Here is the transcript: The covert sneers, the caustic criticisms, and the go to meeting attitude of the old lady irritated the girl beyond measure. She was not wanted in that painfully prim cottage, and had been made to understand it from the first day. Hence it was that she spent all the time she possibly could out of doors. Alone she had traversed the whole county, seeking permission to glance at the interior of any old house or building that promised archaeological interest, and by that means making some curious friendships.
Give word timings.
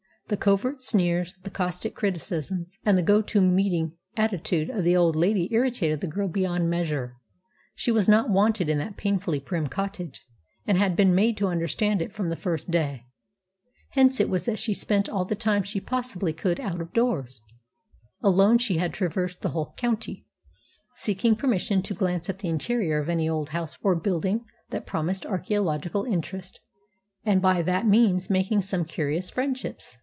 The 0.27 0.37
covert 0.37 0.81
sneers, 0.81 1.33
the 1.43 1.49
caustic 1.49 1.93
criticisms, 1.93 2.79
and 2.85 2.97
the 2.97 3.03
go 3.03 3.21
to 3.21 3.41
meeting 3.41 3.97
attitude 4.15 4.69
of 4.69 4.85
the 4.85 4.95
old 4.95 5.13
lady 5.13 5.49
irritated 5.53 5.99
the 5.99 6.07
girl 6.07 6.29
beyond 6.29 6.69
measure. 6.69 7.17
She 7.75 7.91
was 7.91 8.07
not 8.07 8.29
wanted 8.29 8.69
in 8.69 8.77
that 8.77 8.95
painfully 8.95 9.41
prim 9.41 9.67
cottage, 9.67 10.25
and 10.65 10.77
had 10.77 10.95
been 10.95 11.13
made 11.13 11.35
to 11.35 11.49
understand 11.49 12.01
it 12.01 12.13
from 12.13 12.29
the 12.29 12.37
first 12.37 12.71
day. 12.71 13.07
Hence 13.89 14.21
it 14.21 14.29
was 14.29 14.45
that 14.45 14.57
she 14.57 14.73
spent 14.73 15.09
all 15.09 15.25
the 15.25 15.35
time 15.35 15.63
she 15.63 15.81
possibly 15.81 16.31
could 16.31 16.61
out 16.61 16.79
of 16.81 16.93
doors. 16.93 17.43
Alone 18.21 18.57
she 18.57 18.77
had 18.77 18.93
traversed 18.93 19.41
the 19.41 19.49
whole 19.49 19.73
county, 19.75 20.25
seeking 20.95 21.35
permission 21.35 21.81
to 21.81 21.93
glance 21.93 22.29
at 22.29 22.39
the 22.39 22.47
interior 22.47 22.99
of 23.01 23.09
any 23.09 23.27
old 23.27 23.49
house 23.49 23.77
or 23.83 23.95
building 23.95 24.45
that 24.69 24.85
promised 24.85 25.25
archaeological 25.25 26.05
interest, 26.05 26.61
and 27.25 27.41
by 27.41 27.61
that 27.61 27.85
means 27.85 28.29
making 28.29 28.61
some 28.61 28.85
curious 28.85 29.29
friendships. 29.29 29.97